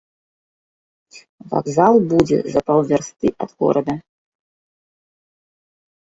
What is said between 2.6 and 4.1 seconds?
паўвярсты ад горада.